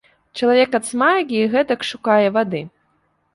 [0.37, 2.65] Чалавек ад смагі гэтак шукае вады.